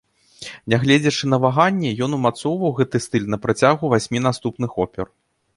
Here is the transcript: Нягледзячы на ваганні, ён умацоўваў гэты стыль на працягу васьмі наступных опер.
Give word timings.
Нягледзячы 0.73 1.29
на 1.33 1.37
ваганні, 1.43 1.91
ён 2.07 2.17
умацоўваў 2.19 2.75
гэты 2.81 2.97
стыль 3.07 3.31
на 3.35 3.43
працягу 3.47 3.93
васьмі 3.93 4.27
наступных 4.29 4.71
опер. 4.87 5.07